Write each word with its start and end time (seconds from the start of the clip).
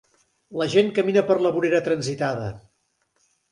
La 0.61 0.65
gent 0.75 0.89
camina 0.95 1.23
per 1.27 1.37
la 1.47 1.53
vorera 1.59 1.83
transitada. 1.91 2.51